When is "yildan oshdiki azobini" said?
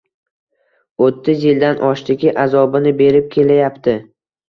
1.49-2.97